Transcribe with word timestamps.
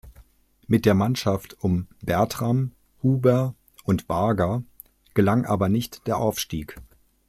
Mit 0.65 0.87
der 0.87 0.95
Mannschaft 0.95 1.61
um 1.61 1.87
Bertram, 2.01 2.71
Huber 3.03 3.53
und 3.83 4.09
Varga 4.09 4.63
gelang 5.13 5.45
aber 5.45 5.69
nicht 5.69 6.07
der 6.07 6.17
Aufstieg. 6.17 6.77